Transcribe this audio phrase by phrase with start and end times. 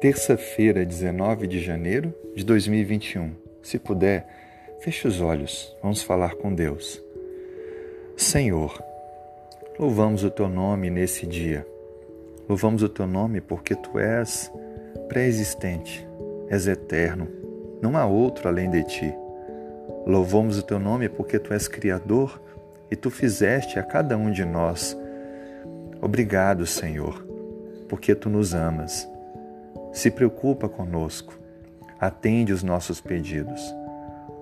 [0.00, 3.32] Terça-feira, 19 de janeiro de 2021.
[3.60, 4.28] Se puder,
[4.78, 7.02] feche os olhos, vamos falar com Deus.
[8.16, 8.80] Senhor,
[9.76, 11.66] louvamos o teu nome nesse dia.
[12.48, 14.52] Louvamos o teu nome porque tu és
[15.08, 16.06] pré-existente,
[16.48, 17.26] és eterno,
[17.82, 19.12] não há outro além de ti.
[20.06, 22.40] Louvamos o teu nome porque tu és criador
[22.88, 24.96] e tu fizeste a cada um de nós.
[26.00, 27.26] Obrigado, Senhor,
[27.88, 29.08] porque tu nos amas.
[29.98, 31.36] Se preocupa conosco,
[31.98, 33.60] atende os nossos pedidos.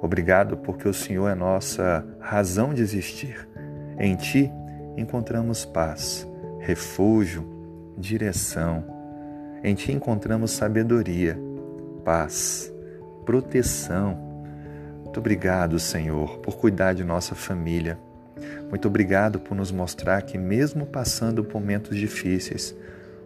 [0.02, 3.48] Obrigado porque o Senhor é nossa razão de existir.
[3.98, 4.52] Em ti
[4.98, 6.28] encontramos paz,
[6.60, 7.42] refúgio,
[7.96, 8.84] direção.
[9.64, 11.38] Em ti encontramos sabedoria,
[12.04, 12.70] paz,
[13.24, 14.14] proteção.
[15.04, 17.98] Muito obrigado, Senhor, por cuidar de nossa família.
[18.68, 22.76] Muito obrigado por nos mostrar que, mesmo passando por momentos difíceis,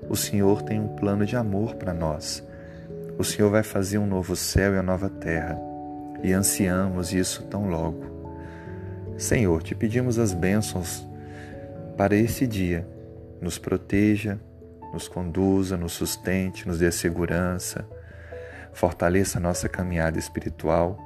[0.08, 2.46] o Senhor tem um plano de amor para nós.
[3.18, 5.70] O Senhor vai fazer um novo céu e uma nova terra
[6.22, 8.04] e ansiamos isso tão logo.
[9.16, 11.06] Senhor, te pedimos as bênçãos
[11.96, 12.86] para esse dia.
[13.40, 14.38] Nos proteja,
[14.92, 17.86] nos conduza, nos sustente, nos dê segurança,
[18.72, 20.98] fortaleça a nossa caminhada espiritual,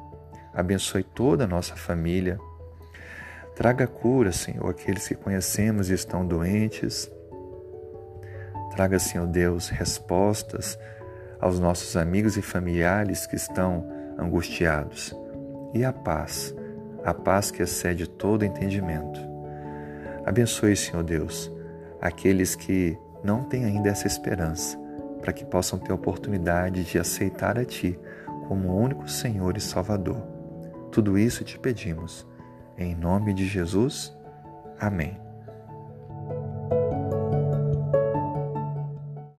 [0.53, 2.39] abençoe toda a nossa família.
[3.55, 7.09] Traga cura, Senhor, aqueles que conhecemos e estão doentes.
[8.77, 10.77] Traga, Senhor Deus, respostas
[11.41, 15.15] aos nossos amigos e familiares que estão angustiados.
[15.73, 16.55] E a paz,
[17.05, 19.21] a paz que excede todo entendimento.
[20.27, 21.53] Abençoe, Senhor Deus,
[22.01, 24.77] aqueles que não têm ainda essa esperança,
[25.21, 27.99] para que possam ter a oportunidade de aceitar a Ti
[28.49, 30.21] como o único Senhor e Salvador.
[30.91, 32.27] Tudo isso te pedimos.
[32.77, 34.13] Em nome de Jesus.
[34.81, 35.24] Amém.